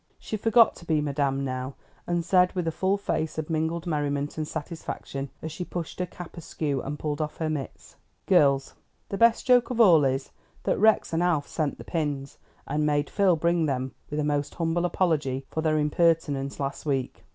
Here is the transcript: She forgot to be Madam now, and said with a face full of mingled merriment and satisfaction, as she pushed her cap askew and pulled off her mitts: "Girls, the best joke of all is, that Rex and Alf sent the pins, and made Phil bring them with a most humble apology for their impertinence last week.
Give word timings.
She 0.17 0.35
forgot 0.35 0.75
to 0.77 0.85
be 0.85 0.99
Madam 0.99 1.45
now, 1.45 1.75
and 2.07 2.25
said 2.25 2.53
with 2.53 2.67
a 2.67 2.71
face 2.71 3.35
full 3.35 3.39
of 3.43 3.49
mingled 3.51 3.85
merriment 3.85 4.35
and 4.35 4.47
satisfaction, 4.47 5.29
as 5.43 5.51
she 5.51 5.63
pushed 5.63 5.99
her 5.99 6.07
cap 6.07 6.35
askew 6.37 6.81
and 6.81 6.97
pulled 6.97 7.21
off 7.21 7.37
her 7.37 7.51
mitts: 7.51 7.97
"Girls, 8.25 8.73
the 9.09 9.17
best 9.19 9.45
joke 9.45 9.69
of 9.69 9.79
all 9.79 10.03
is, 10.03 10.31
that 10.63 10.79
Rex 10.79 11.13
and 11.13 11.21
Alf 11.21 11.47
sent 11.47 11.77
the 11.77 11.83
pins, 11.83 12.39
and 12.65 12.83
made 12.83 13.11
Phil 13.11 13.35
bring 13.35 13.67
them 13.67 13.91
with 14.09 14.19
a 14.19 14.23
most 14.23 14.55
humble 14.55 14.85
apology 14.85 15.45
for 15.51 15.61
their 15.61 15.77
impertinence 15.77 16.59
last 16.59 16.83
week. 16.83 17.23